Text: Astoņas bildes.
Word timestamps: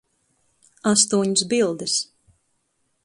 Astoņas 0.91 1.45
bildes. 1.53 1.99